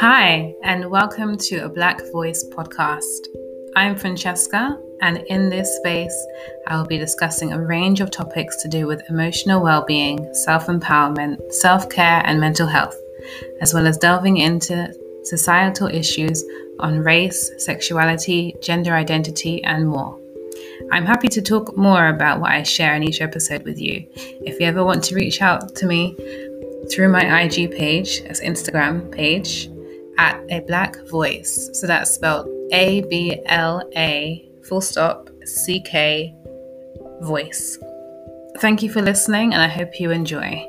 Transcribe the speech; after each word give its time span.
Hi, 0.00 0.54
and 0.62 0.90
welcome 0.90 1.36
to 1.36 1.58
a 1.58 1.68
Black 1.68 2.00
Voice 2.10 2.42
podcast. 2.42 3.26
I'm 3.76 3.94
Francesca, 3.98 4.80
and 5.02 5.18
in 5.26 5.50
this 5.50 5.76
space, 5.76 6.26
I 6.66 6.78
will 6.78 6.86
be 6.86 6.96
discussing 6.96 7.52
a 7.52 7.62
range 7.62 8.00
of 8.00 8.10
topics 8.10 8.56
to 8.62 8.68
do 8.68 8.86
with 8.86 9.02
emotional 9.10 9.62
well 9.62 9.84
being, 9.84 10.26
self 10.32 10.68
empowerment, 10.68 11.52
self 11.52 11.90
care, 11.90 12.22
and 12.24 12.40
mental 12.40 12.66
health, 12.66 12.96
as 13.60 13.74
well 13.74 13.86
as 13.86 13.98
delving 13.98 14.38
into 14.38 14.90
societal 15.24 15.88
issues 15.88 16.42
on 16.78 17.00
race, 17.00 17.50
sexuality, 17.62 18.56
gender 18.62 18.94
identity, 18.94 19.62
and 19.64 19.86
more. 19.86 20.18
I'm 20.90 21.04
happy 21.04 21.28
to 21.28 21.42
talk 21.42 21.76
more 21.76 22.08
about 22.08 22.40
what 22.40 22.52
I 22.52 22.62
share 22.62 22.94
in 22.94 23.02
each 23.02 23.20
episode 23.20 23.64
with 23.64 23.78
you. 23.78 24.06
If 24.16 24.60
you 24.60 24.66
ever 24.66 24.82
want 24.82 25.04
to 25.04 25.14
reach 25.14 25.42
out 25.42 25.76
to 25.76 25.84
me 25.84 26.16
through 26.90 27.10
my 27.10 27.42
IG 27.42 27.72
page, 27.72 28.22
as 28.22 28.40
Instagram 28.40 29.12
page, 29.12 29.68
at 30.20 30.38
a 30.50 30.60
black 30.60 30.94
voice. 31.08 31.70
So 31.72 31.86
that's 31.86 32.10
spelled 32.10 32.46
A 32.72 33.00
B 33.08 33.40
L 33.46 33.82
A 33.96 34.46
full 34.68 34.82
stop 34.82 35.30
C 35.46 35.80
K 35.80 36.36
voice. 37.22 37.78
Thank 38.58 38.82
you 38.82 38.90
for 38.90 39.00
listening, 39.00 39.54
and 39.54 39.62
I 39.62 39.68
hope 39.68 39.98
you 39.98 40.10
enjoy. 40.10 40.66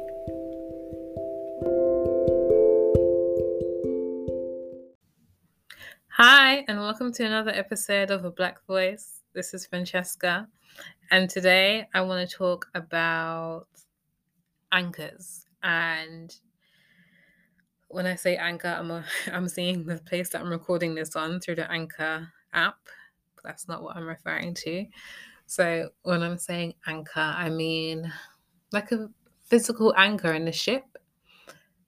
Hi, 6.12 6.64
and 6.70 6.80
welcome 6.80 7.12
to 7.14 7.26
another 7.26 7.52
episode 7.52 8.10
of 8.10 8.24
A 8.24 8.32
Black 8.32 8.66
Voice. 8.68 9.20
This 9.34 9.54
is 9.54 9.66
Francesca, 9.66 10.48
and 11.10 11.30
today 11.30 11.90
I 11.94 12.02
want 12.02 12.30
to 12.30 12.36
talk 12.36 12.68
about 12.74 13.68
anchors. 14.72 15.46
And 15.62 16.34
when 17.94 18.06
I 18.06 18.16
say 18.16 18.38
anchor, 18.38 18.68
I'm, 18.68 18.92
a, 18.92 19.04
I'm 19.32 19.48
seeing 19.48 19.86
the 19.86 19.98
place 19.98 20.30
that 20.30 20.42
I'm 20.42 20.50
recording 20.50 20.96
this 20.96 21.16
on 21.16 21.40
through 21.40 21.56
the 21.56 21.72
Anchor 21.72 22.28
app. 22.54 22.78
That's 23.44 23.68
not 23.68 23.84
what 23.84 23.96
I'm 23.96 24.08
referring 24.08 24.54
to. 24.56 24.86
So 25.48 25.90
when 26.04 26.24
I'm 26.24 26.38
saying 26.38 26.76
anchor, 26.88 27.20
I 27.20 27.50
mean 27.50 28.12
like 28.72 28.92
a 28.92 29.10
physical 29.44 29.94
anchor 29.98 30.32
in 30.32 30.46
the 30.46 30.52
ship, 30.52 30.86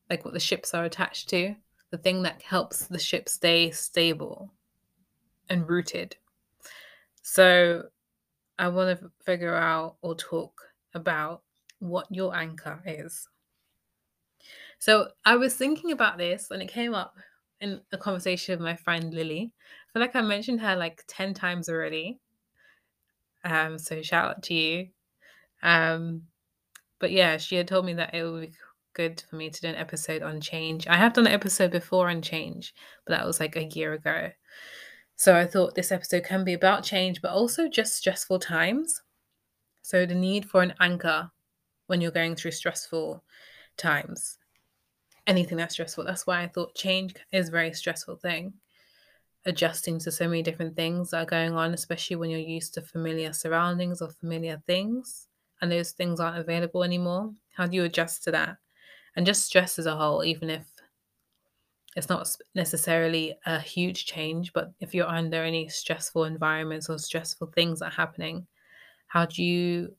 like 0.10 0.26
what 0.26 0.34
the 0.34 0.40
ships 0.40 0.73
are 0.73 0.84
attached 0.84 1.30
to, 1.30 1.56
the 1.92 1.98
thing 1.98 2.23
that 2.23 2.42
helps 2.42 2.88
the 2.88 3.00
ship 3.00 3.30
stay 3.30 3.72
stable 3.72 4.52
and 5.50 5.70
rooted. 5.70 6.17
So 7.22 7.84
I 8.60 8.67
want 8.67 9.00
to 9.00 9.12
figure 9.23 9.56
out 9.56 9.95
or 10.02 10.16
talk 10.16 10.60
about 10.94 11.44
what 11.80 12.08
your 12.10 12.36
anchor 12.36 12.82
is. 12.86 13.30
So 14.84 15.08
I 15.23 15.38
was 15.38 15.56
thinking 15.56 15.94
about 15.94 16.17
this 16.17 16.52
and 16.52 16.62
it 16.62 16.67
came 16.67 16.94
up 16.94 17.16
in 17.62 17.80
a 17.94 17.98
conversation 17.98 18.52
with 18.52 18.66
my 18.66 18.76
friend 18.76 19.14
Lily. 19.14 19.53
I 19.56 19.94
feel 19.94 20.02
like 20.02 20.14
I 20.14 20.20
mentioned 20.20 20.59
her 20.59 20.76
like 20.76 21.06
10 21.08 21.34
times 21.34 21.70
already. 21.70 22.20
Um, 23.45 23.80
so 23.80 24.02
shout 24.02 24.30
out 24.30 24.44
to 24.44 24.54
you. 24.54 24.89
Um, 25.61 26.23
but 27.00 27.14
yeah, 27.14 27.38
she 27.38 27.56
had 27.56 27.70
told 27.70 27.86
me 27.86 27.94
that 27.94 28.14
it 28.14 28.26
would 28.26 28.42
be 28.42 28.58
good 28.92 29.23
for 29.30 29.38
me 29.38 29.50
to 29.50 29.61
do 29.61 29.70
an 29.70 29.76
episode 29.76 30.22
on 30.22 30.42
change. 30.42 30.86
I 30.86 30.98
have 30.98 31.14
done 31.14 31.28
an 31.28 31.34
episode 31.34 31.72
before 31.72 32.09
on 32.09 32.22
change, 32.22 32.73
but 33.06 33.16
that 33.16 33.26
was 33.26 33.39
like 33.39 33.56
a 33.56 33.64
year 33.64 33.94
ago. 33.94 34.31
So 35.16 35.34
I 35.34 35.45
thought 35.45 35.76
this 35.76 35.94
episode 35.94 36.26
can 36.26 36.44
be 36.44 36.56
about 36.56 36.84
change, 36.84 37.22
but 37.22 37.31
also 37.31 37.70
just 37.70 37.95
stressful 37.95 38.39
times. 38.39 39.02
So 39.81 40.06
the 40.06 40.14
need 40.14 40.44
for 40.44 40.61
an 40.61 40.73
anchor 40.81 41.31
when 41.88 42.02
you're 42.02 42.11
going 42.11 42.36
through 42.36 42.52
stressful 42.52 43.23
times. 43.78 44.39
Anything 45.26 45.58
that's 45.58 45.74
stressful. 45.74 46.04
That's 46.04 46.28
why 46.28 46.44
I 46.44 46.48
thought 46.48 46.76
change 46.76 47.16
is 47.32 47.48
a 47.48 47.52
very 47.52 47.74
stressful 47.74 48.18
thing. 48.18 48.54
Adjusting 49.45 50.00
to 50.00 50.11
so 50.11 50.28
many 50.28 50.42
different 50.42 50.76
things 50.76 51.11
that 51.11 51.23
are 51.23 51.26
going 51.26 51.54
on, 51.54 51.73
especially 51.73 52.16
when 52.17 52.30
you're 52.30 52.39
used 52.39 52.73
to 52.73 52.82
familiar 52.82 53.33
surroundings 53.33 54.02
or 54.02 54.10
familiar 54.10 54.62
things, 54.67 55.28
and 55.62 55.72
those 55.72 55.92
things 55.92 56.20
aren't 56.20 56.38
available 56.38 56.83
anymore. 56.83 57.33
How 57.56 57.67
do 57.67 57.76
you 57.76 57.83
adjust 57.83 58.23
to 58.23 58.32
that? 58.32 58.58
And 59.16 59.26
just 59.26 59.45
stress 59.45 59.80
as 59.80 59.86
a 59.86 59.95
whole, 59.95 60.23
even 60.23 60.50
if 60.50 60.66
it's 61.95 62.10
not 62.10 62.28
necessarily 62.56 63.38
a 63.45 63.60
huge 63.60 64.06
change, 64.06 64.52
but 64.54 64.72
if 64.80 64.95
you're 64.95 65.08
under 65.08 65.44
any 65.44 65.70
stressful 65.70 66.23
environments 66.26 66.89
or 66.89 66.98
stressful 66.98 67.48
things 67.48 67.80
that 67.80 67.88
are 67.88 67.92
happening, 67.92 68.48
how 69.08 69.26
do 69.26 69.44
you 69.44 69.95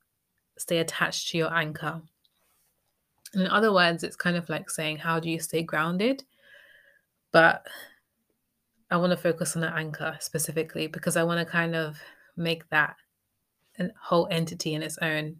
stay 0.59 0.79
attached 0.79 1.29
to 1.29 1.39
your 1.39 1.55
anchor? 1.55 2.03
And 3.35 3.43
in 3.45 3.51
other 3.51 3.73
words, 3.73 4.03
it's 4.05 4.17
kind 4.17 4.37
of 4.37 4.49
like 4.49 4.71
saying, 4.71 4.99
how 4.99 5.21
do 5.21 5.31
you 5.31 5.39
stay 5.39 5.63
grounded? 5.63 6.25
But 7.33 7.67
I 8.91 8.97
want 8.97 9.11
to 9.11 9.17
focus 9.17 9.57
on 9.57 9.63
the 9.63 9.75
anchor 9.75 10.17
specifically 10.21 10.87
because 10.87 11.17
I 11.17 11.25
want 11.25 11.41
to 11.41 11.51
kind 11.51 11.75
of 11.75 11.99
make 12.37 12.69
that 12.71 12.97
a 13.79 13.89
whole 14.01 14.29
entity 14.31 14.75
in 14.75 14.83
its 14.83 14.99
own. 14.99 15.37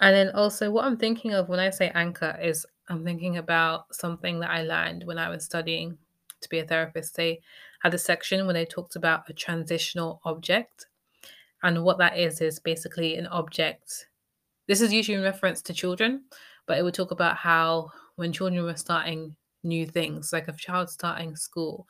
And 0.00 0.14
then 0.14 0.30
also, 0.30 0.70
what 0.70 0.84
I'm 0.84 0.96
thinking 0.96 1.32
of 1.32 1.48
when 1.48 1.58
I 1.58 1.70
say 1.70 1.90
anchor 1.94 2.38
is 2.40 2.66
I'm 2.88 3.04
thinking 3.04 3.38
about 3.38 3.94
something 3.94 4.40
that 4.40 4.50
I 4.50 4.62
learned 4.62 5.04
when 5.04 5.18
I 5.18 5.28
was 5.28 5.44
studying 5.44 5.98
to 6.40 6.48
be 6.48 6.58
a 6.60 6.64
therapist. 6.64 7.16
They 7.16 7.40
had 7.82 7.94
a 7.94 7.98
section 7.98 8.44
where 8.44 8.54
they 8.54 8.64
talked 8.64 8.96
about 8.96 9.28
a 9.28 9.32
transitional 9.32 10.20
object. 10.24 10.86
And 11.62 11.82
what 11.82 11.98
that 11.98 12.16
is, 12.16 12.40
is 12.40 12.60
basically 12.60 13.16
an 13.16 13.26
object. 13.28 14.06
This 14.66 14.80
is 14.80 14.92
usually 14.92 15.16
in 15.16 15.24
reference 15.24 15.62
to 15.62 15.74
children, 15.74 16.24
but 16.68 16.78
it 16.78 16.84
would 16.84 16.94
talk 16.94 17.12
about 17.12 17.38
how 17.38 17.90
when 18.16 18.34
children 18.34 18.64
were 18.64 18.76
starting 18.76 19.36
new 19.64 19.86
things, 19.86 20.32
like 20.32 20.48
a 20.48 20.54
child 20.54 20.90
starting 20.90 21.36
school 21.36 21.88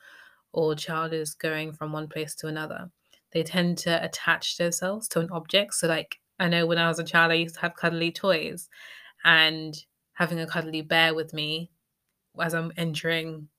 or 0.53 0.75
child 0.75 1.13
is 1.13 1.35
going 1.35 1.73
from 1.73 1.91
one 1.93 2.07
place 2.09 2.35
to 2.35 2.47
another, 2.47 2.91
they 3.33 3.43
tend 3.43 3.77
to 3.79 4.03
attach 4.03 4.57
themselves 4.57 5.07
to 5.09 5.21
an 5.21 5.29
object. 5.31 5.75
So, 5.75 5.87
like, 5.87 6.17
I 6.39 6.49
know 6.49 6.67
when 6.67 6.79
I 6.79 6.89
was 6.89 6.99
a 6.99 7.05
child, 7.05 7.31
I 7.31 7.35
used 7.35 7.55
to 7.55 7.61
have 7.61 7.75
cuddly 7.75 8.11
toys, 8.11 8.69
and 9.25 9.75
having 10.13 10.39
a 10.39 10.47
cuddly 10.47 10.81
bear 10.81 11.15
with 11.15 11.33
me 11.33 11.71
as 12.41 12.53
I'm 12.55 12.73
entering 12.77 13.49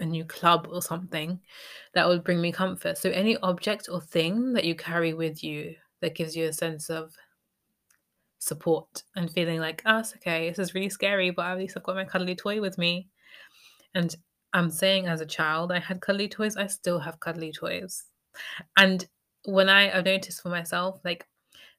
a 0.00 0.06
new 0.06 0.24
club 0.24 0.68
or 0.70 0.82
something, 0.82 1.40
that 1.94 2.08
would 2.08 2.24
bring 2.24 2.40
me 2.40 2.52
comfort. 2.52 2.98
So, 2.98 3.10
any 3.10 3.36
object 3.38 3.88
or 3.90 4.00
thing 4.00 4.54
that 4.54 4.64
you 4.64 4.74
carry 4.74 5.14
with 5.14 5.44
you 5.44 5.76
that 6.00 6.16
gives 6.16 6.36
you 6.36 6.46
a 6.46 6.52
sense 6.52 6.90
of 6.90 7.14
support 8.44 9.02
and 9.16 9.30
feeling 9.30 9.58
like, 9.58 9.82
oh, 9.86 10.00
it's 10.00 10.14
okay, 10.16 10.48
this 10.48 10.58
is 10.58 10.74
really 10.74 10.90
scary, 10.90 11.30
but 11.30 11.46
at 11.46 11.58
least 11.58 11.76
I've 11.76 11.82
got 11.82 11.96
my 11.96 12.04
cuddly 12.04 12.34
toy 12.34 12.60
with 12.60 12.76
me. 12.76 13.08
And 13.94 14.14
I'm 14.52 14.70
saying 14.70 15.06
as 15.06 15.20
a 15.20 15.26
child, 15.26 15.72
I 15.72 15.78
had 15.78 16.00
cuddly 16.00 16.28
toys, 16.28 16.56
I 16.56 16.66
still 16.66 16.98
have 16.98 17.20
cuddly 17.20 17.52
toys. 17.52 18.04
And 18.76 19.06
when 19.46 19.68
I, 19.68 19.96
I've 19.96 20.04
noticed 20.04 20.42
for 20.42 20.50
myself, 20.50 21.00
like 21.04 21.26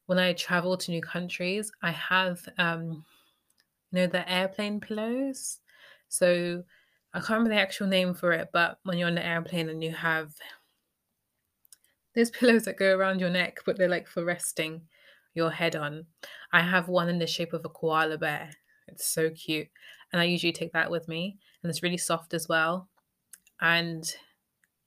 when 0.07 0.17
I 0.17 0.33
travel 0.33 0.75
to 0.77 0.91
new 0.91 1.01
countries, 1.01 1.71
I 1.81 1.91
have 1.91 2.39
um, 2.57 3.05
you 3.91 3.99
know, 3.99 4.07
the 4.07 4.29
airplane 4.31 4.79
pillows. 4.79 5.59
So 6.09 6.63
I 7.13 7.19
can't 7.19 7.29
remember 7.29 7.49
the 7.51 7.61
actual 7.61 7.87
name 7.87 8.13
for 8.13 8.31
it, 8.31 8.49
but 8.51 8.79
when 8.83 8.97
you're 8.97 9.07
on 9.07 9.15
the 9.15 9.25
airplane 9.25 9.69
and 9.69 9.83
you 9.83 9.91
have 9.91 10.33
those 12.15 12.31
pillows 12.39 12.63
that 12.65 12.77
go 12.77 12.95
around 12.95 13.19
your 13.19 13.29
neck, 13.29 13.59
but 13.65 13.77
they're 13.77 13.87
like 13.87 14.07
for 14.07 14.25
resting 14.25 14.81
your 15.35 15.51
head 15.51 15.75
on. 15.75 16.05
I 16.51 16.61
have 16.61 16.87
one 16.87 17.09
in 17.09 17.19
the 17.19 17.27
shape 17.27 17.53
of 17.53 17.63
a 17.65 17.69
koala 17.69 18.17
bear. 18.17 18.49
It's 18.87 19.05
so 19.05 19.29
cute. 19.29 19.67
And 20.11 20.21
I 20.21 20.25
usually 20.25 20.53
take 20.53 20.73
that 20.73 20.89
with 20.89 21.07
me. 21.07 21.37
And 21.61 21.69
it's 21.69 21.83
really 21.83 21.97
soft 21.97 22.33
as 22.33 22.47
well. 22.47 22.89
And 23.61 24.03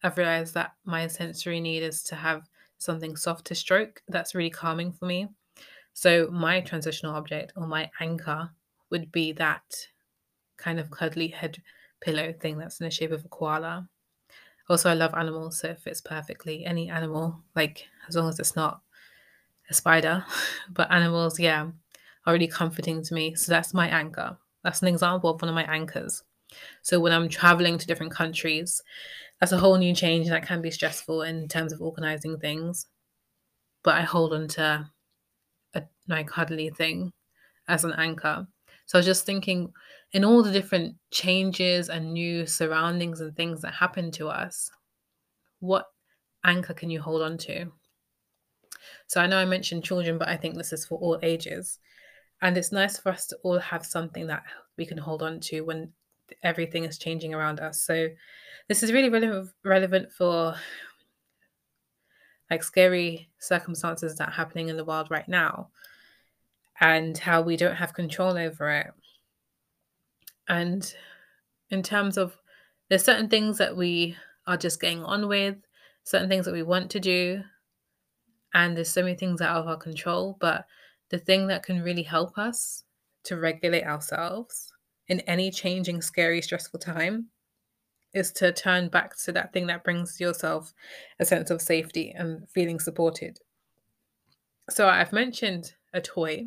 I've 0.02 0.18
realized 0.18 0.54
that 0.54 0.72
my 0.84 1.06
sensory 1.06 1.60
need 1.60 1.82
is 1.82 2.02
to 2.04 2.14
have 2.14 2.42
something 2.78 3.16
soft 3.16 3.46
to 3.46 3.54
stroke. 3.54 4.02
That's 4.08 4.34
really 4.34 4.50
calming 4.50 4.92
for 4.92 5.06
me. 5.06 5.28
So 5.92 6.28
my 6.30 6.60
transitional 6.60 7.14
object 7.14 7.52
or 7.56 7.66
my 7.66 7.90
anchor 8.00 8.50
would 8.90 9.10
be 9.10 9.32
that 9.32 9.64
kind 10.56 10.78
of 10.78 10.90
cuddly 10.90 11.28
head 11.28 11.60
pillow 12.00 12.32
thing 12.32 12.58
that's 12.58 12.80
in 12.80 12.84
the 12.84 12.90
shape 12.90 13.10
of 13.10 13.24
a 13.24 13.28
koala. 13.28 13.88
Also, 14.68 14.90
I 14.90 14.94
love 14.94 15.14
animals, 15.14 15.58
so 15.58 15.70
it 15.70 15.80
fits 15.80 16.00
perfectly. 16.00 16.64
Any 16.64 16.90
animal, 16.90 17.42
like 17.56 17.86
as 18.06 18.16
long 18.16 18.28
as 18.28 18.38
it's 18.38 18.54
not 18.54 18.82
a 19.70 19.74
spider, 19.74 20.24
but 20.70 20.90
animals, 20.90 21.38
yeah, 21.38 21.68
are 22.26 22.32
really 22.32 22.48
comforting 22.48 23.02
to 23.02 23.14
me. 23.14 23.34
So 23.34 23.52
that's 23.52 23.74
my 23.74 23.88
anchor. 23.88 24.36
That's 24.64 24.82
an 24.82 24.88
example 24.88 25.30
of 25.30 25.40
one 25.40 25.48
of 25.48 25.54
my 25.54 25.64
anchors. 25.64 26.22
So 26.82 27.00
when 27.00 27.12
I'm 27.12 27.28
traveling 27.28 27.78
to 27.78 27.86
different 27.86 28.12
countries, 28.12 28.82
that's 29.40 29.52
a 29.52 29.58
whole 29.58 29.76
new 29.76 29.94
change 29.94 30.26
and 30.26 30.34
that 30.34 30.46
can 30.46 30.62
be 30.62 30.70
stressful 30.70 31.22
in 31.22 31.48
terms 31.48 31.72
of 31.72 31.80
organizing 31.80 32.38
things. 32.38 32.86
But 33.84 33.94
I 33.94 34.02
hold 34.02 34.32
on 34.32 34.48
to 34.48 34.90
a 35.74 35.82
like 36.08 36.28
cuddly 36.28 36.70
thing 36.70 37.12
as 37.68 37.84
an 37.84 37.92
anchor. 37.96 38.46
So 38.86 38.98
I 38.98 39.00
was 39.00 39.06
just 39.06 39.26
thinking, 39.26 39.72
in 40.12 40.24
all 40.24 40.42
the 40.42 40.52
different 40.52 40.96
changes 41.10 41.90
and 41.90 42.12
new 42.14 42.46
surroundings 42.46 43.20
and 43.20 43.36
things 43.36 43.60
that 43.60 43.74
happen 43.74 44.10
to 44.12 44.28
us, 44.28 44.70
what 45.60 45.86
anchor 46.44 46.74
can 46.74 46.90
you 46.90 47.00
hold 47.00 47.22
on 47.22 47.36
to? 47.38 47.72
So 49.08 49.20
I 49.20 49.26
know 49.26 49.38
I 49.38 49.46
mentioned 49.46 49.84
children, 49.84 50.18
but 50.18 50.28
I 50.28 50.36
think 50.36 50.54
this 50.54 50.72
is 50.72 50.86
for 50.86 50.98
all 50.98 51.18
ages. 51.22 51.78
And 52.40 52.56
it's 52.56 52.70
nice 52.70 52.98
for 52.98 53.08
us 53.10 53.26
to 53.28 53.36
all 53.42 53.58
have 53.58 53.84
something 53.84 54.28
that 54.28 54.44
we 54.76 54.86
can 54.86 54.98
hold 54.98 55.22
on 55.22 55.40
to 55.40 55.62
when 55.62 55.92
everything 56.42 56.84
is 56.84 56.98
changing 56.98 57.34
around 57.34 57.58
us. 57.58 57.82
So 57.82 58.08
this 58.68 58.82
is 58.82 58.92
really 58.92 59.08
relevant 59.08 59.50
relevant 59.64 60.12
for 60.12 60.54
like 62.50 62.62
scary 62.62 63.28
circumstances 63.38 64.14
that 64.16 64.28
are 64.28 64.32
happening 64.32 64.68
in 64.68 64.76
the 64.76 64.84
world 64.84 65.10
right 65.10 65.28
now 65.28 65.68
and 66.80 67.16
how 67.16 67.40
we 67.42 67.56
don't 67.56 67.76
have 67.76 67.92
control 67.94 68.38
over 68.38 68.70
it. 68.70 68.92
And 70.48 70.94
in 71.70 71.82
terms 71.82 72.16
of 72.16 72.36
there's 72.88 73.04
certain 73.04 73.28
things 73.28 73.58
that 73.58 73.76
we 73.76 74.16
are 74.46 74.56
just 74.56 74.80
getting 74.80 75.02
on 75.02 75.28
with, 75.28 75.56
certain 76.04 76.28
things 76.28 76.44
that 76.44 76.54
we 76.54 76.62
want 76.62 76.90
to 76.90 77.00
do, 77.00 77.42
and 78.54 78.76
there's 78.76 78.90
so 78.90 79.02
many 79.02 79.14
things 79.14 79.40
out 79.40 79.56
of 79.56 79.68
our 79.68 79.76
control. 79.76 80.36
But 80.40 80.66
the 81.10 81.18
thing 81.18 81.46
that 81.48 81.62
can 81.62 81.82
really 81.82 82.02
help 82.02 82.38
us 82.38 82.84
to 83.24 83.36
regulate 83.36 83.84
ourselves 83.84 84.72
in 85.08 85.20
any 85.20 85.50
changing, 85.50 86.02
scary, 86.02 86.42
stressful 86.42 86.80
time 86.80 87.26
is 88.14 88.32
to 88.32 88.52
turn 88.52 88.88
back 88.88 89.16
to 89.18 89.32
that 89.32 89.52
thing 89.52 89.66
that 89.66 89.84
brings 89.84 90.20
yourself 90.20 90.72
a 91.20 91.24
sense 91.24 91.50
of 91.50 91.60
safety 91.60 92.14
and 92.16 92.48
feeling 92.50 92.80
supported. 92.80 93.38
So 94.70 94.88
I've 94.88 95.12
mentioned 95.12 95.72
a 95.92 96.00
toy, 96.00 96.46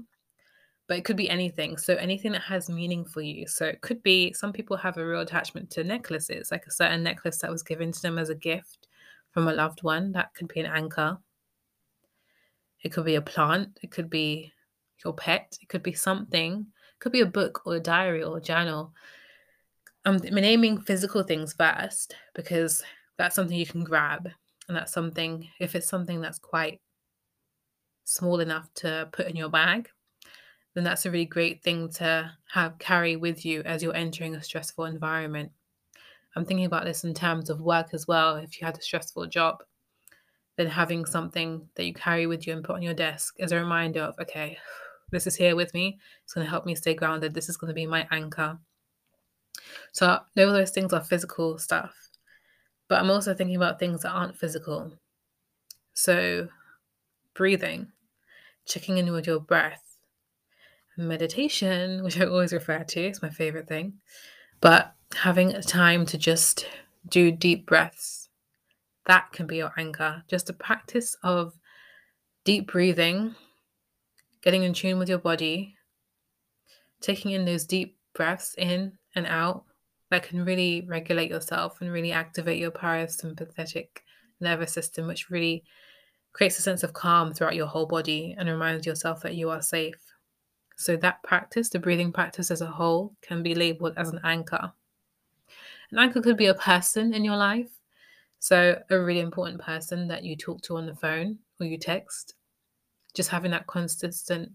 but 0.88 0.98
it 0.98 1.06
could 1.06 1.18
be 1.18 1.30
anything. 1.30 1.78
So 1.78 1.96
anything 1.96 2.32
that 2.34 2.42
has 2.42 2.70
meaning 2.70 3.06
for 3.06 3.22
you. 3.22 3.48
So 3.48 3.66
it 3.66 3.82
could 3.82 4.02
be 4.04 4.34
some 4.34 4.54
people 4.54 4.78
have 4.78 4.98
a 4.98 5.06
real 5.06 5.22
attachment 5.22 5.70
to 5.72 5.84
necklaces, 5.84 6.52
like 6.52 6.66
a 6.66 6.72
certain 6.72 7.04
necklace 7.04 7.38
that 7.40 7.52
was 7.52 7.64
given 7.64 7.92
to 7.92 8.02
them 8.02 8.18
as 8.18 8.30
a 8.30 8.36
gift 8.36 8.88
from 9.32 9.48
a 9.48 9.54
loved 9.54 9.84
one. 9.84 10.12
That 10.12 10.34
could 10.34 10.48
be 10.48 10.60
an 10.60 10.66
anchor. 10.66 11.18
It 12.84 12.92
could 12.92 13.06
be 13.06 13.16
a 13.16 13.22
plant. 13.22 13.80
It 13.82 13.92
could 13.92 14.10
be 14.10 14.52
your 15.04 15.14
pet. 15.14 15.58
It 15.62 15.70
could 15.70 15.84
be 15.84 15.94
something. 15.94 16.66
It 16.68 17.00
could 17.00 17.12
be 17.12 17.22
a 17.22 17.26
book 17.26 17.62
or 17.66 17.76
a 17.76 17.80
diary 17.80 18.24
or 18.24 18.38
a 18.38 18.42
journal 18.42 18.94
I'm 20.04 20.18
naming 20.18 20.82
physical 20.82 21.22
things 21.24 21.54
first 21.54 22.16
because 22.34 22.84
that's 23.18 23.36
something 23.36 23.58
you 23.58 23.68
can 23.68 23.84
grab. 23.84 24.30
And 24.68 24.76
that's 24.76 24.94
something, 24.94 25.48
if 25.60 25.76
it's 25.76 25.88
something 25.88 26.22
that's 26.22 26.40
quite 26.40 26.80
small 28.06 28.40
enough 28.40 28.74
to 28.76 29.10
put 29.12 29.28
in 29.28 29.36
your 29.36 29.50
bag, 29.50 29.90
then 30.74 30.84
that's 30.84 31.06
a 31.06 31.12
really 31.12 31.26
great 31.26 31.62
thing 31.62 31.90
to 31.90 32.32
have 32.52 32.80
carry 32.80 33.16
with 33.16 33.46
you 33.46 33.62
as 33.62 33.84
you're 33.84 33.96
entering 33.96 34.34
a 34.36 34.42
stressful 34.42 34.86
environment. 34.86 35.52
I'm 36.36 36.46
thinking 36.46 36.66
about 36.66 36.86
this 36.86 37.04
in 37.04 37.14
terms 37.14 37.50
of 37.50 37.62
work 37.62 37.94
as 37.94 38.08
well. 38.08 38.38
If 38.38 38.60
you 38.60 38.66
had 38.66 38.78
a 38.78 38.82
stressful 38.82 39.28
job, 39.28 39.64
then 40.62 40.72
having 40.72 41.06
something 41.06 41.68
that 41.76 41.86
you 41.86 41.94
carry 41.94 42.28
with 42.28 42.46
you 42.46 42.54
and 42.54 42.64
put 42.64 42.76
on 42.76 42.82
your 42.82 42.94
desk 42.94 43.36
as 43.40 43.52
a 43.52 43.58
reminder 43.58 44.02
of, 44.02 44.16
okay, 44.20 44.58
this 45.12 45.28
is 45.28 45.36
here 45.36 45.56
with 45.56 45.74
me. 45.74 46.00
It's 46.24 46.34
going 46.34 46.46
to 46.46 46.50
help 46.50 46.66
me 46.66 46.76
stay 46.76 46.94
grounded. 46.94 47.34
This 47.34 47.50
is 47.50 47.58
going 47.58 47.70
to 47.70 47.76
be 47.76 47.86
my 47.86 48.08
anchor. 48.12 48.58
So 49.92 50.08
all 50.08 50.24
those 50.36 50.72
things 50.72 50.94
are 50.94 51.04
physical 51.04 51.58
stuff. 51.58 51.94
But 52.88 53.00
I'm 53.00 53.10
also 53.10 53.34
thinking 53.34 53.56
about 53.56 53.80
things 53.80 54.04
that 54.04 54.12
aren't 54.12 54.38
physical. 54.38 54.94
So 55.94 56.48
breathing, 57.34 57.92
checking 58.66 58.98
in 58.98 59.12
with 59.12 59.28
your 59.28 59.40
breath, 59.40 59.98
meditation, 60.98 62.04
which 62.04 62.20
I 62.20 62.26
always 62.26 62.54
refer 62.54 62.84
to, 62.84 63.08
is 63.10 63.22
my 63.22 63.30
favorite 63.30 63.68
thing. 63.68 63.94
But 64.62 64.94
having 65.14 65.60
time 65.62 66.06
to 66.08 66.18
just 66.18 66.68
do 67.10 67.32
deep 67.32 67.66
breaths, 67.66 68.21
that 69.06 69.32
can 69.32 69.48
be 69.48 69.58
your 69.58 69.74
anchor. 69.78 70.24
Just 70.28 70.50
a 70.50 70.54
practice 70.54 71.16
of 71.24 71.54
deep 72.44 72.72
breathing, 72.72 73.36
getting 74.42 74.64
in 74.64 74.74
tune 74.74 75.00
with 75.00 75.10
your 75.10 75.18
body, 75.18 75.76
taking 77.02 77.32
in 77.32 77.46
those 77.46 77.66
deep 77.66 77.98
breaths 78.14 78.56
in 78.58 78.94
and 79.16 79.26
out 79.28 79.66
that 80.10 80.24
can 80.24 80.44
really 80.44 80.86
regulate 80.88 81.30
yourself 81.30 81.82
and 81.82 81.92
really 81.92 82.12
activate 82.12 82.60
your 82.60 82.72
parasympathetic 82.72 83.88
nervous 84.40 84.74
system, 84.74 85.08
which 85.08 85.30
really 85.30 85.64
creates 86.34 86.60
a 86.60 86.62
sense 86.62 86.84
of 86.84 86.94
calm 86.94 87.34
throughout 87.34 87.56
your 87.56 87.68
whole 87.68 87.86
body 87.86 88.36
and 88.38 88.50
reminds 88.50 88.86
yourself 88.86 89.22
that 89.22 89.36
you 89.36 89.50
are 89.50 89.62
safe. 89.62 89.96
So, 90.78 90.96
that 90.98 91.22
practice, 91.24 91.70
the 91.70 91.80
breathing 91.80 92.12
practice 92.12 92.50
as 92.50 92.62
a 92.62 92.66
whole, 92.66 93.14
can 93.22 93.44
be 93.44 93.54
labeled 93.54 93.94
as 93.98 94.10
an 94.10 94.20
anchor. 94.24 94.72
An 95.92 96.00
anchor 96.00 96.22
could 96.22 96.38
be 96.38 96.48
a 96.48 96.56
person 96.56 97.14
in 97.14 97.24
your 97.24 97.36
life. 97.36 97.70
So, 98.42 98.78
a 98.90 99.00
really 99.00 99.22
important 99.22 99.62
person 99.62 100.10
that 100.10 100.26
you 100.26 100.36
talk 100.36 100.62
to 100.64 100.76
on 100.76 100.86
the 100.86 100.96
phone 100.96 101.40
or 101.60 101.66
you 101.66 101.78
text. 101.78 102.34
Just 103.14 103.30
having 103.30 103.52
that 103.52 103.68
consistent, 103.68 104.52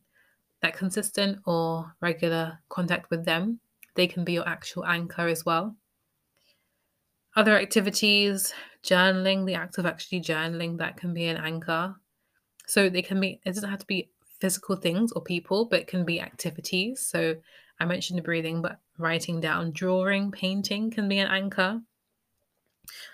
that 0.60 0.76
consistent 0.76 1.38
or 1.46 1.94
regular 2.00 2.58
contact 2.68 3.10
with 3.10 3.24
them 3.24 3.60
they 3.96 4.06
can 4.06 4.24
be 4.24 4.34
your 4.34 4.48
actual 4.48 4.86
anchor 4.86 5.26
as 5.26 5.44
well. 5.44 5.74
Other 7.34 7.58
activities, 7.58 8.54
journaling, 8.84 9.44
the 9.44 9.54
act 9.54 9.78
of 9.78 9.86
actually 9.86 10.20
journaling, 10.20 10.78
that 10.78 10.96
can 10.96 11.12
be 11.12 11.26
an 11.26 11.36
anchor. 11.36 11.96
So 12.66 12.88
they 12.88 13.02
can 13.02 13.20
be, 13.20 13.40
it 13.44 13.54
doesn't 13.54 13.68
have 13.68 13.80
to 13.80 13.86
be 13.86 14.10
physical 14.40 14.76
things 14.76 15.12
or 15.12 15.22
people, 15.22 15.66
but 15.66 15.80
it 15.80 15.86
can 15.86 16.04
be 16.04 16.20
activities. 16.20 17.00
So 17.00 17.34
I 17.80 17.84
mentioned 17.84 18.18
the 18.18 18.22
breathing, 18.22 18.62
but 18.62 18.78
writing 18.98 19.40
down, 19.40 19.72
drawing, 19.72 20.30
painting 20.30 20.90
can 20.90 21.08
be 21.08 21.18
an 21.18 21.28
anchor. 21.28 21.80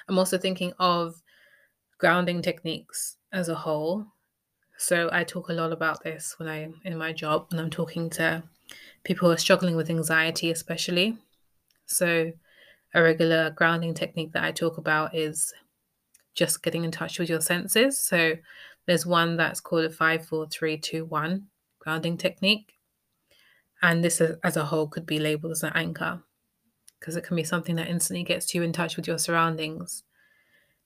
I'm 0.09 0.19
also 0.19 0.39
thinking 0.39 0.73
of 0.79 1.23
grounding 1.99 2.43
techniques 2.43 3.17
as 3.33 3.49
a 3.49 3.55
whole. 3.55 4.07
So 4.79 5.09
I 5.13 5.25
talk 5.25 5.49
a 5.49 5.53
lot 5.53 5.73
about 5.73 6.03
this 6.03 6.35
when 6.39 6.49
I 6.49 6.69
in 6.85 6.99
my 6.99 7.13
job 7.13 7.47
when 7.51 7.61
I'm 7.61 7.71
talking 7.71 8.11
to 8.11 8.43
people 9.05 9.29
who 9.29 9.35
are 9.35 9.39
struggling 9.39 9.77
with 9.77 9.91
anxiety, 9.91 10.51
especially. 10.51 11.19
So, 11.87 12.33
a 12.95 13.03
regular 13.03 13.51
grounding 13.51 13.95
technique 13.95 14.33
that 14.33 14.45
I 14.45 14.53
talk 14.53 14.79
about 14.79 15.15
is 15.15 15.53
just 16.35 16.63
getting 16.63 16.85
in 16.85 16.91
touch 16.91 17.19
with 17.19 17.29
your 17.29 17.41
senses. 17.41 18.03
So, 18.03 18.37
there's 18.87 19.07
one 19.07 19.37
that's 19.37 19.61
called 19.61 19.85
a 19.85 19.91
54321 19.91 21.47
grounding 21.79 22.17
technique. 22.17 22.75
And 23.81 24.05
this, 24.05 24.21
as 24.21 24.57
a 24.57 24.65
whole, 24.65 24.87
could 24.87 25.07
be 25.07 25.19
labeled 25.19 25.53
as 25.53 25.63
an 25.63 25.73
anchor 25.75 26.23
because 27.03 27.17
it 27.17 27.25
can 27.25 27.35
be 27.35 27.43
something 27.43 27.75
that 27.75 27.89
instantly 27.89 28.23
gets 28.23 28.55
you 28.55 28.63
in 28.63 28.73
touch 28.73 28.97
with 28.97 29.09
your 29.09 29.19
surroundings 29.19 30.05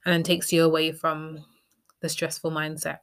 and 0.03 0.15
then 0.15 0.23
takes 0.23 0.51
you 0.51 0.65
away 0.65 0.91
from 0.91 1.45
the 2.01 2.09
stressful 2.09 2.51
mindset, 2.51 3.01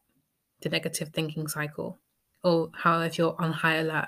the 0.62 0.69
negative 0.69 1.10
thinking 1.10 1.48
cycle, 1.48 2.00
or 2.44 2.71
how 2.74 3.01
if 3.01 3.19
you're 3.19 3.39
on 3.39 3.51
high 3.51 3.75
alert, 3.75 4.07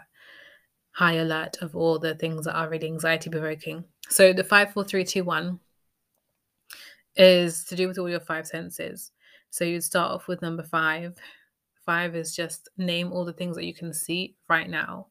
high 0.90 1.14
alert 1.14 1.58
of 1.62 1.76
all 1.76 2.00
the 2.00 2.16
things 2.16 2.46
that 2.46 2.56
are 2.56 2.68
really 2.68 2.88
anxiety 2.88 3.30
provoking. 3.30 3.84
So 4.10 4.34
the 4.34 4.44
54321 4.44 5.60
is 7.16 7.64
to 7.66 7.76
do 7.76 7.88
with 7.88 8.00
all 8.00 8.10
your 8.10 8.20
five 8.20 8.48
senses. 8.48 9.12
So 9.52 9.66
you'd 9.66 9.84
start 9.84 10.12
off 10.12 10.28
with 10.28 10.42
number 10.42 10.64
five. 10.64 11.16
Five 11.86 12.16
is 12.16 12.36
just 12.36 12.70
name 12.76 13.12
all 13.12 13.24
the 13.24 13.34
things 13.34 13.56
that 13.56 13.66
you 13.66 13.74
can 13.76 13.94
see 13.94 14.36
right 14.50 14.68
now. 14.68 15.08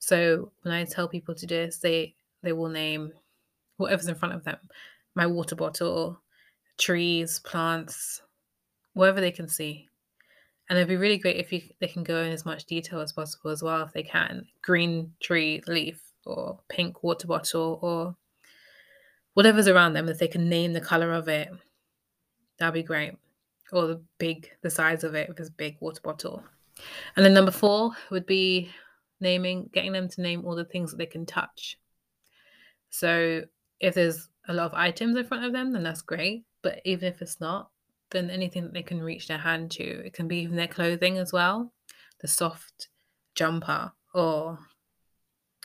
So 0.00 0.50
when 0.62 0.74
I 0.74 0.82
tell 0.84 1.06
people 1.06 1.36
to 1.36 1.46
do 1.46 1.54
this, 1.54 1.78
they 1.78 2.16
they 2.42 2.52
will 2.52 2.68
name 2.68 3.12
whatever's 3.78 4.08
in 4.08 4.14
front 4.14 4.34
of 4.34 4.44
them. 4.44 4.58
My 5.14 5.26
water 5.26 5.56
bottle, 5.56 6.20
trees, 6.76 7.40
plants, 7.40 8.22
whatever 8.92 9.20
they 9.20 9.32
can 9.32 9.48
see. 9.48 9.88
And 10.68 10.78
it'd 10.78 10.88
be 10.88 10.96
really 10.96 11.16
great 11.16 11.36
if 11.36 11.50
you 11.52 11.62
they 11.80 11.88
can 11.88 12.04
go 12.04 12.18
in 12.22 12.30
as 12.30 12.44
much 12.44 12.66
detail 12.66 13.00
as 13.00 13.12
possible 13.12 13.50
as 13.50 13.62
well 13.62 13.82
if 13.82 13.92
they 13.92 14.02
can. 14.02 14.46
Green 14.62 15.12
tree 15.20 15.62
leaf 15.66 16.02
or 16.26 16.60
pink 16.68 17.02
water 17.02 17.26
bottle 17.26 17.78
or 17.80 18.14
whatever's 19.32 19.68
around 19.68 19.94
them, 19.94 20.08
if 20.08 20.18
they 20.18 20.28
can 20.28 20.48
name 20.48 20.74
the 20.74 20.80
color 20.80 21.12
of 21.12 21.28
it, 21.28 21.48
that'd 22.58 22.74
be 22.74 22.82
great. 22.82 23.14
Or 23.72 23.86
the 23.86 24.02
big 24.18 24.50
the 24.62 24.70
size 24.70 25.04
of 25.04 25.14
it 25.14 25.30
if 25.30 25.38
it's 25.38 25.48
a 25.48 25.52
big 25.52 25.78
water 25.80 26.00
bottle. 26.02 26.42
And 27.16 27.24
then 27.24 27.34
number 27.34 27.50
four 27.50 27.92
would 28.10 28.26
be 28.26 28.70
naming 29.20 29.70
getting 29.72 29.92
them 29.92 30.08
to 30.08 30.20
name 30.20 30.44
all 30.44 30.54
the 30.54 30.64
things 30.64 30.90
that 30.90 30.98
they 30.98 31.06
can 31.06 31.24
touch. 31.24 31.78
So 32.90 33.42
if 33.80 33.94
there's 33.94 34.28
a 34.48 34.54
lot 34.54 34.66
of 34.66 34.74
items 34.74 35.16
in 35.16 35.24
front 35.24 35.44
of 35.44 35.52
them, 35.52 35.72
then 35.72 35.82
that's 35.82 36.02
great. 36.02 36.44
But 36.62 36.80
even 36.84 37.12
if 37.12 37.22
it's 37.22 37.40
not, 37.40 37.70
then 38.10 38.30
anything 38.30 38.64
that 38.64 38.72
they 38.72 38.82
can 38.82 39.02
reach 39.02 39.28
their 39.28 39.38
hand 39.38 39.70
to. 39.72 39.84
It 39.84 40.14
can 40.14 40.28
be 40.28 40.38
even 40.38 40.56
their 40.56 40.68
clothing 40.68 41.18
as 41.18 41.32
well, 41.32 41.72
the 42.20 42.28
soft 42.28 42.88
jumper 43.34 43.92
or 44.14 44.58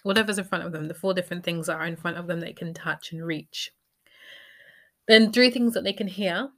whatever's 0.03 0.37
in 0.37 0.43
front 0.43 0.65
of 0.65 0.71
them, 0.71 0.87
the 0.87 0.93
four 0.93 1.13
different 1.13 1.43
things 1.43 1.67
that 1.67 1.77
are 1.77 1.85
in 1.85 1.95
front 1.95 2.17
of 2.17 2.27
them 2.27 2.39
they 2.39 2.53
can 2.53 2.73
touch 2.73 3.11
and 3.11 3.25
reach. 3.25 3.71
Then, 5.07 5.31
three 5.31 5.49
things 5.49 5.73
that 5.73 5.83
they 5.83 5.93
can 5.93 6.07
hear. 6.07 6.49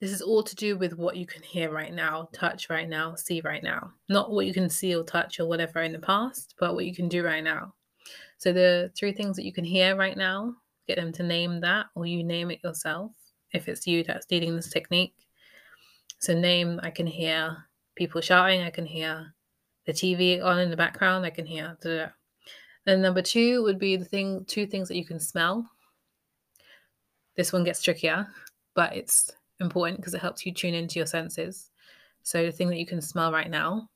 This 0.00 0.10
is 0.10 0.20
all 0.20 0.42
to 0.42 0.56
do 0.56 0.76
with 0.76 0.98
what 0.98 1.16
you 1.16 1.24
can 1.24 1.42
hear 1.42 1.70
right 1.70 1.92
now, 1.92 2.28
touch 2.32 2.68
right 2.68 2.88
now, 2.88 3.14
see 3.14 3.40
right 3.42 3.62
now. 3.62 3.92
Not 4.08 4.30
what 4.30 4.44
you 4.44 4.52
can 4.52 4.68
see 4.68 4.94
or 4.94 5.04
touch 5.04 5.40
or 5.40 5.46
whatever 5.46 5.80
in 5.80 5.92
the 5.92 5.98
past, 5.98 6.54
but 6.58 6.74
what 6.74 6.84
you 6.84 6.94
can 6.94 7.08
do 7.08 7.24
right 7.24 7.42
now. 7.42 7.72
So, 8.38 8.52
the 8.52 8.90
three 8.96 9.12
things 9.12 9.36
that 9.36 9.44
you 9.44 9.52
can 9.52 9.64
hear 9.64 9.96
right 9.96 10.16
now, 10.16 10.54
get 10.86 10.96
them 10.96 11.12
to 11.12 11.22
name 11.22 11.60
that 11.60 11.86
or 11.94 12.06
you 12.06 12.22
name 12.24 12.50
it 12.50 12.60
yourself 12.62 13.12
if 13.52 13.68
it's 13.68 13.86
you 13.86 14.04
that's 14.04 14.30
leading 14.30 14.56
this 14.56 14.70
technique. 14.70 15.14
So, 16.18 16.34
name, 16.34 16.80
I 16.82 16.90
can 16.90 17.06
hear 17.06 17.56
people 17.94 18.20
shouting, 18.20 18.62
I 18.62 18.70
can 18.70 18.86
hear 18.86 19.34
the 19.86 19.92
TV 19.92 20.42
on 20.42 20.58
in 20.58 20.70
the 20.70 20.76
background, 20.76 21.24
I 21.24 21.30
can 21.30 21.46
hear. 21.46 21.76
Then 21.82 23.00
number 23.00 23.22
two 23.22 23.62
would 23.62 23.78
be 23.78 23.96
the 23.96 24.04
thing 24.04 24.44
two 24.46 24.66
things 24.66 24.88
that 24.88 24.96
you 24.96 25.04
can 25.04 25.20
smell. 25.20 25.70
This 27.36 27.52
one 27.52 27.64
gets 27.64 27.82
trickier, 27.82 28.28
but 28.74 28.94
it's 28.96 29.30
important 29.60 29.98
because 29.98 30.14
it 30.14 30.20
helps 30.20 30.44
you 30.44 30.52
tune 30.52 30.74
into 30.74 30.98
your 30.98 31.06
senses. 31.06 31.70
So 32.22 32.44
the 32.44 32.52
thing 32.52 32.68
that 32.70 32.78
you 32.78 32.86
can 32.86 33.00
smell 33.00 33.32
right 33.32 33.50
now, 33.50 33.88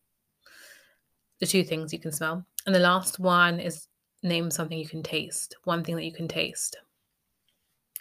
the 1.40 1.46
two 1.46 1.64
things 1.64 1.92
you 1.92 1.98
can 1.98 2.12
smell. 2.12 2.44
And 2.66 2.74
the 2.74 2.80
last 2.80 3.18
one 3.18 3.60
is 3.60 3.88
name 4.22 4.50
something 4.50 4.78
you 4.78 4.88
can 4.88 5.02
taste, 5.02 5.56
one 5.64 5.84
thing 5.84 5.96
that 5.96 6.04
you 6.04 6.12
can 6.12 6.28
taste. 6.28 6.76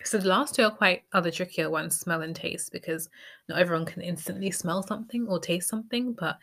So 0.03 0.17
the 0.17 0.27
last 0.27 0.55
two 0.55 0.63
are 0.63 0.71
quite 0.71 1.03
other 1.13 1.31
trickier 1.31 1.69
ones, 1.69 1.99
smell 1.99 2.21
and 2.21 2.35
taste, 2.35 2.71
because 2.71 3.09
not 3.49 3.59
everyone 3.59 3.85
can 3.85 4.01
instantly 4.01 4.51
smell 4.51 4.83
something 4.83 5.27
or 5.27 5.39
taste 5.39 5.69
something, 5.69 6.13
but 6.13 6.37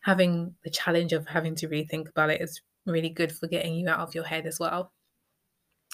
having 0.00 0.54
the 0.64 0.70
challenge 0.70 1.12
of 1.12 1.26
having 1.26 1.54
to 1.56 1.68
rethink 1.68 2.08
about 2.08 2.30
it 2.30 2.40
is 2.40 2.60
really 2.86 3.10
good 3.10 3.32
for 3.32 3.46
getting 3.46 3.74
you 3.74 3.88
out 3.88 4.00
of 4.00 4.14
your 4.14 4.24
head 4.24 4.46
as 4.46 4.58
well. 4.58 4.92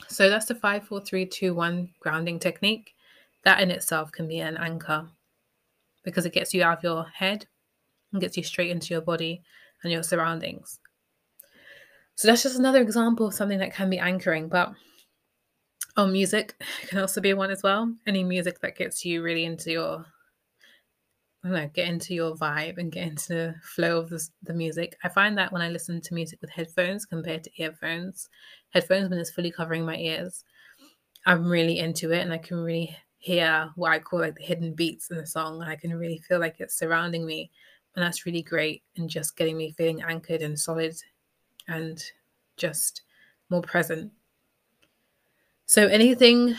So 0.09 0.31
that's 0.31 0.47
the 0.47 0.55
five, 0.55 0.85
four, 0.85 1.01
three, 1.01 1.27
two, 1.27 1.55
one 1.55 1.91
grounding 2.01 2.39
technique. 2.39 2.95
That 3.45 3.61
in 3.61 3.71
itself 3.71 4.13
can 4.13 4.29
be 4.29 4.41
an 4.41 4.57
anchor 4.57 5.09
because 6.05 6.27
it 6.27 6.33
gets 6.33 6.55
you 6.55 6.63
out 6.63 6.79
of 6.79 6.85
your 6.85 7.05
head 7.05 7.47
and 8.13 8.21
gets 8.21 8.37
you 8.37 8.43
straight 8.43 8.71
into 8.71 8.95
your 8.95 9.01
body 9.01 9.43
and 9.83 9.93
your 9.93 10.03
surroundings. 10.03 10.79
So 12.21 12.29
that's 12.29 12.43
just 12.43 12.59
another 12.59 12.83
example 12.83 13.29
of 13.29 13.33
something 13.33 13.61
that 13.61 13.73
can 13.73 13.89
be 13.89 13.99
anchoring. 13.99 14.51
But 14.51 14.75
oh, 15.97 16.07
music 16.07 16.55
can 16.87 16.99
also 16.99 17.19
be 17.19 17.33
one 17.33 17.51
as 17.51 17.63
well. 17.63 17.95
Any 18.07 18.25
music 18.25 18.61
that 18.61 18.77
gets 18.77 19.07
you 19.07 19.23
really 19.23 19.47
into 19.47 19.73
your 19.73 20.05
I 21.43 21.49
don't 21.49 21.53
know, 21.57 21.71
get 21.73 21.89
into 21.89 22.13
your 22.13 22.35
vibe 22.35 22.77
and 22.77 22.93
get 22.93 23.09
into 23.09 23.29
the 23.29 23.55
flow 23.63 23.97
of 23.97 24.11
the, 24.11 24.23
the 24.43 24.53
music. 24.53 24.99
I 25.03 25.09
find 25.09 25.39
that 25.39 25.51
when 25.51 25.63
I 25.63 25.71
listen 25.71 26.03
to 26.03 26.13
music 26.13 26.43
with 26.43 26.51
headphones 26.51 27.07
compared 27.07 27.43
to 27.45 27.63
earphones, 27.63 28.29
headphones 28.69 29.09
when 29.09 29.19
it's 29.19 29.31
fully 29.31 29.51
covering 29.51 29.87
my 29.87 29.97
ears, 29.97 30.45
I'm 31.25 31.47
really 31.47 31.79
into 31.79 32.13
it 32.13 32.21
and 32.21 32.35
I 32.35 32.39
can 32.39 32.59
really 32.59 32.95
hear 33.17 33.71
what 33.77 33.93
I 33.93 33.99
call 33.99 34.21
like 34.21 34.35
the 34.35 34.45
hidden 34.45 34.75
beats 34.75 35.11
in 35.11 35.17
the 35.17 35.27
song. 35.27 35.63
And 35.63 35.71
I 35.71 35.77
can 35.77 35.95
really 35.95 36.19
feel 36.19 36.39
like 36.39 36.57
it's 36.59 36.77
surrounding 36.77 37.25
me. 37.25 37.51
And 37.97 38.05
that's 38.05 38.27
really 38.27 38.43
great 38.43 38.83
and 38.99 39.09
just 39.09 39.39
getting 39.39 39.57
me 39.57 39.73
feeling 39.73 40.03
anchored 40.03 40.43
and 40.43 40.61
solid 40.61 40.95
and 41.69 42.03
just 42.57 43.03
more 43.49 43.63
present. 43.63 44.13
So 45.67 45.87
anything 45.87 46.57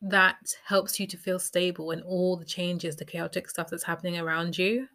that 0.00 0.56
helps 0.64 0.98
you 0.98 1.06
to 1.06 1.16
feel 1.16 1.38
stable 1.38 1.92
in 1.92 2.02
all 2.02 2.36
the 2.36 2.44
changes, 2.44 2.96
the 2.96 3.04
chaotic 3.04 3.48
stuff 3.48 3.70
that's 3.70 3.84
happening 3.84 4.18
around 4.18 4.58
you, 4.58 4.88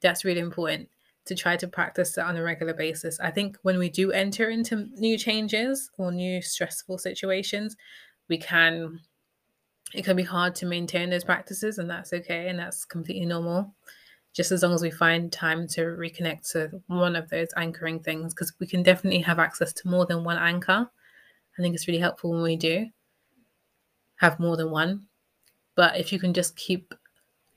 that's 0.00 0.24
really 0.24 0.40
important 0.40 0.88
to 1.24 1.34
try 1.34 1.56
to 1.56 1.68
practice 1.68 2.12
that 2.12 2.26
on 2.26 2.36
a 2.36 2.42
regular 2.42 2.74
basis. 2.74 3.20
I 3.20 3.30
think 3.30 3.58
when 3.62 3.78
we 3.78 3.90
do 3.90 4.12
enter 4.12 4.48
into 4.48 4.88
new 4.94 5.18
changes 5.18 5.90
or 5.98 6.10
new 6.10 6.40
stressful 6.40 6.98
situations, 6.98 7.76
we 8.28 8.38
can 8.38 9.00
it 9.94 10.04
can 10.04 10.16
be 10.16 10.22
hard 10.22 10.54
to 10.54 10.66
maintain 10.66 11.08
those 11.08 11.24
practices 11.24 11.78
and 11.78 11.88
that's 11.88 12.12
okay 12.12 12.48
and 12.48 12.58
that's 12.58 12.84
completely 12.84 13.24
normal 13.24 13.74
just 14.38 14.52
as 14.52 14.62
long 14.62 14.72
as 14.72 14.80
we 14.80 14.90
find 14.90 15.30
time 15.30 15.68
to 15.68 15.82
reconnect 15.82 16.50
to 16.52 16.70
one 16.86 17.14
of 17.14 17.28
those 17.28 17.48
anchoring 17.58 18.00
things 18.00 18.32
because 18.32 18.54
we 18.58 18.66
can 18.66 18.82
definitely 18.82 19.20
have 19.20 19.38
access 19.38 19.74
to 19.74 19.88
more 19.88 20.06
than 20.06 20.24
one 20.24 20.38
anchor 20.38 20.88
i 21.58 21.62
think 21.62 21.74
it's 21.74 21.86
really 21.86 22.00
helpful 22.00 22.30
when 22.30 22.42
we 22.42 22.56
do 22.56 22.86
have 24.18 24.38
more 24.38 24.56
than 24.56 24.70
one. 24.70 25.06
But 25.74 25.98
if 25.98 26.12
you 26.12 26.18
can 26.18 26.34
just 26.34 26.56
keep 26.56 26.94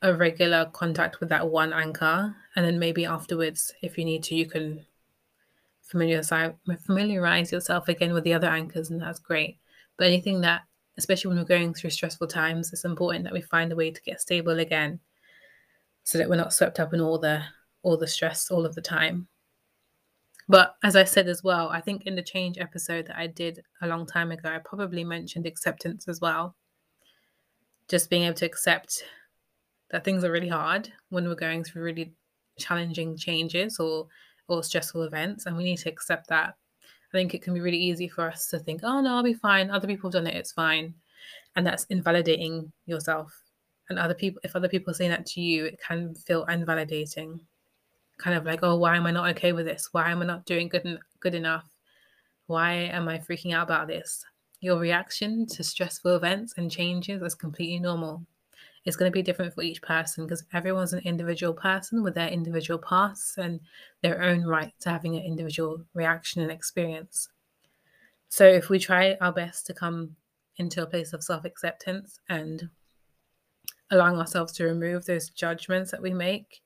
a 0.01 0.13
regular 0.13 0.65
contact 0.65 1.19
with 1.19 1.29
that 1.29 1.49
one 1.49 1.73
anchor, 1.73 2.35
and 2.55 2.65
then 2.65 2.79
maybe 2.79 3.05
afterwards, 3.05 3.73
if 3.81 3.97
you 3.97 4.05
need 4.05 4.23
to, 4.23 4.35
you 4.35 4.45
can 4.45 4.85
familiarize 5.83 7.51
yourself 7.51 7.89
again 7.89 8.13
with 8.13 8.23
the 8.23 8.33
other 8.33 8.47
anchors, 8.47 8.89
and 8.89 9.01
that's 9.01 9.19
great. 9.19 9.57
But 9.97 10.07
anything 10.07 10.41
that, 10.41 10.61
especially 10.97 11.29
when 11.29 11.37
we're 11.37 11.45
going 11.45 11.73
through 11.73 11.89
stressful 11.89 12.27
times, 12.27 12.71
it's 12.71 12.85
important 12.85 13.23
that 13.25 13.33
we 13.33 13.41
find 13.41 13.71
a 13.71 13.75
way 13.75 13.91
to 13.91 14.01
get 14.01 14.21
stable 14.21 14.59
again, 14.59 14.99
so 16.03 16.17
that 16.17 16.29
we're 16.29 16.35
not 16.35 16.53
swept 16.53 16.79
up 16.79 16.93
in 16.93 17.01
all 17.01 17.17
the 17.17 17.43
all 17.83 17.97
the 17.97 18.07
stress 18.07 18.51
all 18.51 18.65
of 18.65 18.75
the 18.75 18.81
time. 18.81 19.27
But 20.47 20.75
as 20.83 20.95
I 20.95 21.03
said 21.03 21.27
as 21.27 21.43
well, 21.43 21.69
I 21.69 21.81
think 21.81 22.05
in 22.05 22.15
the 22.15 22.21
change 22.21 22.57
episode 22.57 23.07
that 23.07 23.17
I 23.17 23.27
did 23.27 23.63
a 23.81 23.87
long 23.87 24.05
time 24.05 24.31
ago, 24.31 24.49
I 24.49 24.57
probably 24.57 25.03
mentioned 25.03 25.45
acceptance 25.45 26.07
as 26.07 26.19
well. 26.19 26.55
Just 27.87 28.09
being 28.09 28.23
able 28.23 28.35
to 28.35 28.45
accept 28.45 29.03
that 29.91 30.03
things 30.03 30.23
are 30.23 30.31
really 30.31 30.49
hard 30.49 30.91
when 31.09 31.27
we're 31.27 31.35
going 31.35 31.63
through 31.63 31.83
really 31.83 32.13
challenging 32.59 33.17
changes 33.17 33.79
or 33.79 34.07
or 34.47 34.63
stressful 34.63 35.03
events, 35.03 35.45
and 35.45 35.55
we 35.55 35.63
need 35.63 35.77
to 35.77 35.89
accept 35.89 36.27
that. 36.27 36.55
I 36.83 37.11
think 37.17 37.33
it 37.33 37.41
can 37.41 37.53
be 37.53 37.61
really 37.61 37.77
easy 37.77 38.07
for 38.07 38.27
us 38.29 38.47
to 38.47 38.59
think, 38.59 38.81
"Oh 38.83 39.01
no, 39.01 39.15
I'll 39.15 39.23
be 39.23 39.33
fine. 39.33 39.69
Other 39.69 39.87
people 39.87 40.09
have 40.09 40.13
done 40.13 40.27
it. 40.27 40.35
It's 40.35 40.51
fine," 40.51 40.93
and 41.55 41.65
that's 41.65 41.85
invalidating 41.85 42.71
yourself. 42.85 43.40
And 43.91 43.99
other 43.99 44.13
people, 44.13 44.39
if 44.43 44.55
other 44.55 44.69
people 44.69 44.91
are 44.91 44.95
saying 44.95 45.11
that 45.11 45.25
to 45.27 45.41
you, 45.41 45.65
it 45.65 45.79
can 45.85 46.15
feel 46.15 46.45
invalidating 46.45 47.41
kind 48.17 48.37
of 48.37 48.45
like, 48.45 48.61
oh, 48.63 48.77
why 48.77 48.95
am 48.95 49.05
I 49.05 49.11
not 49.11 49.29
okay 49.31 49.51
with 49.51 49.65
this? 49.65 49.89
Why 49.91 50.11
am 50.11 50.21
I 50.21 50.25
not 50.25 50.45
doing 50.45 50.69
good, 50.69 50.97
good 51.19 51.35
enough? 51.35 51.65
Why 52.47 52.71
am 52.71 53.09
I 53.09 53.17
freaking 53.17 53.53
out 53.53 53.63
about 53.63 53.87
this? 53.87 54.23
Your 54.61 54.79
reaction 54.79 55.45
to 55.47 55.63
stressful 55.63 56.15
events 56.15 56.53
and 56.55 56.71
changes 56.71 57.21
is 57.21 57.35
completely 57.35 57.79
normal. 57.79 58.25
It's 58.85 58.95
going 58.95 59.11
to 59.11 59.13
be 59.13 59.21
different 59.21 59.53
for 59.53 59.61
each 59.61 59.81
person 59.81 60.25
because 60.25 60.45
everyone's 60.53 60.93
an 60.93 61.01
individual 61.03 61.53
person 61.53 62.01
with 62.01 62.15
their 62.15 62.29
individual 62.29 62.79
paths 62.79 63.35
and 63.37 63.59
their 64.01 64.21
own 64.21 64.45
right 64.45 64.73
to 64.79 64.89
having 64.89 65.17
an 65.17 65.23
individual 65.23 65.83
reaction 65.93 66.41
and 66.41 66.51
experience. 66.51 67.27
So, 68.29 68.45
if 68.45 68.69
we 68.69 68.79
try 68.79 69.17
our 69.19 69.33
best 69.33 69.65
to 69.67 69.73
come 69.73 70.15
into 70.57 70.81
a 70.81 70.87
place 70.87 71.11
of 71.11 71.23
self 71.23 71.43
acceptance 71.43 72.19
and 72.29 72.69
allowing 73.91 74.17
ourselves 74.17 74.53
to 74.53 74.63
remove 74.63 75.05
those 75.05 75.29
judgments 75.29 75.91
that 75.91 76.01
we 76.01 76.13
make, 76.13 76.61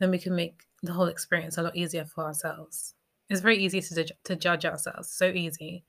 then 0.00 0.10
we 0.10 0.18
can 0.18 0.34
make 0.34 0.62
the 0.82 0.92
whole 0.92 1.06
experience 1.06 1.56
a 1.56 1.62
lot 1.62 1.76
easier 1.76 2.04
for 2.04 2.24
ourselves. 2.24 2.94
It's 3.30 3.40
very 3.40 3.58
easy 3.58 3.80
to, 3.80 4.06
to 4.24 4.36
judge 4.36 4.66
ourselves, 4.66 5.08
so 5.08 5.26
easy. 5.26 5.84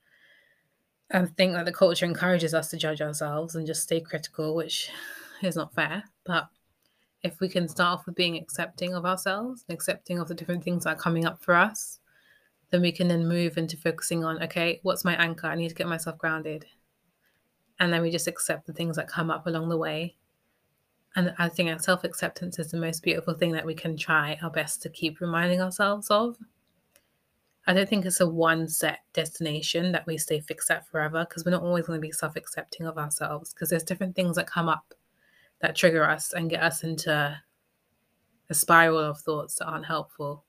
I 1.12 1.26
think 1.26 1.52
that 1.52 1.66
the 1.66 1.72
culture 1.72 2.06
encourages 2.06 2.54
us 2.54 2.70
to 2.70 2.76
judge 2.76 3.02
ourselves 3.02 3.54
and 3.54 3.66
just 3.66 3.82
stay 3.82 4.00
critical, 4.00 4.54
which 4.54 4.90
is 5.42 5.56
not 5.56 5.74
fair. 5.74 6.04
But 6.24 6.48
if 7.22 7.40
we 7.40 7.48
can 7.48 7.68
start 7.68 7.98
off 7.98 8.06
with 8.06 8.14
being 8.14 8.36
accepting 8.36 8.94
of 8.94 9.04
ourselves, 9.04 9.64
accepting 9.68 10.18
of 10.18 10.28
the 10.28 10.34
different 10.34 10.64
things 10.64 10.84
that 10.84 10.96
are 10.96 11.00
coming 11.00 11.26
up 11.26 11.42
for 11.42 11.54
us, 11.54 12.00
then 12.70 12.80
we 12.80 12.92
can 12.92 13.08
then 13.08 13.28
move 13.28 13.58
into 13.58 13.76
focusing 13.76 14.24
on, 14.24 14.42
okay, 14.42 14.80
what's 14.82 15.04
my 15.04 15.14
anchor? 15.16 15.46
I 15.46 15.54
need 15.56 15.68
to 15.68 15.74
get 15.74 15.88
myself 15.88 16.18
grounded. 16.18 16.64
And 17.78 17.92
then 17.92 18.02
we 18.02 18.10
just 18.10 18.26
accept 18.26 18.66
the 18.66 18.72
things 18.72 18.96
that 18.96 19.08
come 19.08 19.30
up 19.30 19.46
along 19.46 19.68
the 19.68 19.76
way 19.76 20.16
and 21.16 21.34
I 21.38 21.48
think 21.48 21.70
that 21.70 21.82
self 21.82 22.04
acceptance 22.04 22.58
is 22.58 22.70
the 22.70 22.76
most 22.76 23.02
beautiful 23.02 23.32
thing 23.32 23.52
that 23.52 23.64
we 23.64 23.74
can 23.74 23.96
try 23.96 24.38
our 24.42 24.50
best 24.50 24.82
to 24.82 24.90
keep 24.90 25.20
reminding 25.20 25.62
ourselves 25.62 26.10
of. 26.10 26.36
I 27.66 27.72
don't 27.72 27.88
think 27.88 28.04
it's 28.04 28.20
a 28.20 28.28
one 28.28 28.68
set 28.68 29.00
destination 29.14 29.92
that 29.92 30.06
we 30.06 30.18
stay 30.18 30.40
fixed 30.40 30.70
at 30.70 30.86
forever 30.86 31.24
because 31.26 31.44
we're 31.44 31.52
not 31.52 31.62
always 31.62 31.86
going 31.86 31.98
to 31.98 32.06
be 32.06 32.12
self 32.12 32.36
accepting 32.36 32.86
of 32.86 32.98
ourselves 32.98 33.54
because 33.54 33.70
there's 33.70 33.82
different 33.82 34.14
things 34.14 34.36
that 34.36 34.46
come 34.46 34.68
up 34.68 34.94
that 35.62 35.74
trigger 35.74 36.04
us 36.04 36.34
and 36.34 36.50
get 36.50 36.62
us 36.62 36.84
into 36.84 37.40
a 38.50 38.54
spiral 38.54 38.98
of 38.98 39.18
thoughts 39.18 39.56
that 39.56 39.66
aren't 39.66 39.86
helpful. 39.86 40.44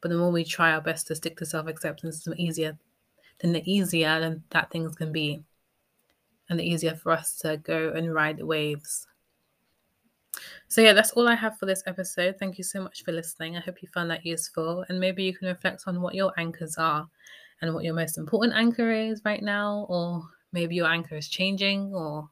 But 0.00 0.08
the 0.08 0.16
more 0.16 0.32
we 0.32 0.44
try 0.44 0.72
our 0.72 0.80
best 0.80 1.08
to 1.08 1.14
stick 1.14 1.36
to 1.38 1.46
self 1.46 1.66
acceptance, 1.66 2.24
the 2.24 2.34
easier, 2.36 2.78
then 3.40 3.52
the 3.52 3.70
easier 3.70 4.40
that 4.48 4.70
things 4.70 4.96
can 4.96 5.12
be, 5.12 5.44
and 6.48 6.58
the 6.58 6.66
easier 6.66 6.94
for 6.94 7.12
us 7.12 7.36
to 7.40 7.58
go 7.58 7.92
and 7.94 8.14
ride 8.14 8.38
the 8.38 8.46
waves 8.46 9.06
so, 10.68 10.80
yeah, 10.80 10.92
that's 10.92 11.12
all 11.12 11.28
I 11.28 11.34
have 11.34 11.58
for 11.58 11.66
this 11.66 11.82
episode. 11.86 12.36
Thank 12.38 12.58
you 12.58 12.64
so 12.64 12.82
much 12.82 13.02
for 13.02 13.12
listening. 13.12 13.56
I 13.56 13.60
hope 13.60 13.82
you 13.82 13.88
found 13.88 14.10
that 14.10 14.26
useful. 14.26 14.84
And 14.88 15.00
maybe 15.00 15.24
you 15.24 15.34
can 15.34 15.48
reflect 15.48 15.84
on 15.86 16.00
what 16.00 16.14
your 16.14 16.32
anchors 16.38 16.76
are 16.76 17.08
and 17.60 17.74
what 17.74 17.84
your 17.84 17.94
most 17.94 18.18
important 18.18 18.54
anchor 18.54 18.90
is 18.92 19.22
right 19.24 19.42
now, 19.42 19.86
or 19.88 20.22
maybe 20.52 20.74
your 20.74 20.86
anchor 20.86 21.16
is 21.16 21.28
changing, 21.28 21.92
or 21.94 22.28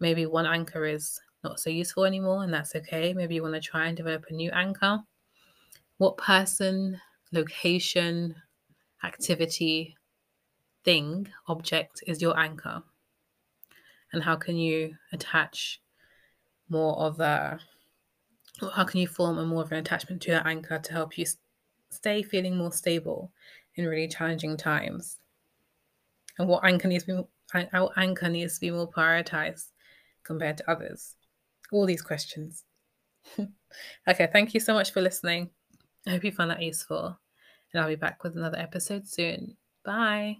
maybe 0.00 0.26
one 0.26 0.46
anchor 0.46 0.84
is 0.84 1.20
not 1.44 1.60
so 1.60 1.70
useful 1.70 2.04
anymore, 2.04 2.42
and 2.42 2.52
that's 2.52 2.74
okay. 2.74 3.14
Maybe 3.14 3.36
you 3.36 3.42
want 3.42 3.54
to 3.54 3.60
try 3.60 3.86
and 3.86 3.96
develop 3.96 4.24
a 4.28 4.34
new 4.34 4.50
anchor. 4.50 5.00
What 5.98 6.16
person, 6.16 7.00
location, 7.32 8.34
activity, 9.04 9.96
thing, 10.84 11.28
object 11.46 12.02
is 12.06 12.20
your 12.20 12.38
anchor? 12.38 12.82
And 14.12 14.22
how 14.22 14.36
can 14.36 14.56
you 14.56 14.94
attach 15.12 15.80
more 16.70 16.98
of 16.98 17.20
a 17.20 17.58
how 18.74 18.84
can 18.84 19.00
you 19.00 19.06
form 19.06 19.38
a 19.38 19.44
more 19.44 19.62
of 19.62 19.72
an 19.72 19.78
attachment 19.78 20.20
to 20.22 20.32
that 20.32 20.46
anchor 20.46 20.78
to 20.78 20.92
help 20.92 21.16
you 21.16 21.24
stay 21.90 22.22
feeling 22.22 22.56
more 22.56 22.72
stable 22.72 23.32
in 23.76 23.86
really 23.86 24.08
challenging 24.08 24.56
times? 24.56 25.18
And 26.38 26.48
what 26.48 26.64
anchor 26.64 26.88
needs 26.88 27.04
to 27.04 27.26
be 27.52 27.68
our 27.72 27.90
anchor 27.96 28.28
needs 28.28 28.54
to 28.54 28.60
be 28.60 28.70
more 28.70 28.90
prioritized 28.90 29.66
compared 30.24 30.58
to 30.58 30.70
others? 30.70 31.14
All 31.72 31.86
these 31.86 32.02
questions. 32.02 32.64
Okay 34.08 34.26
thank 34.32 34.54
you 34.54 34.60
so 34.60 34.72
much 34.72 34.92
for 34.92 35.02
listening. 35.02 35.50
I 36.06 36.12
hope 36.12 36.24
you 36.24 36.32
found 36.32 36.50
that 36.50 36.62
useful. 36.62 37.20
And 37.72 37.82
I'll 37.82 37.88
be 37.88 37.96
back 37.96 38.24
with 38.24 38.34
another 38.34 38.58
episode 38.58 39.06
soon. 39.06 39.58
Bye. 39.84 40.38